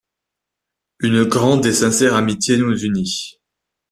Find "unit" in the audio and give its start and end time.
2.75-3.39